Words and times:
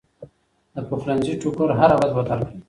د 0.75 0.75
پخلنځي 0.89 1.33
ټوکر 1.41 1.69
هره 1.79 1.95
ورځ 1.97 2.11
بدل 2.17 2.39
کړئ. 2.47 2.57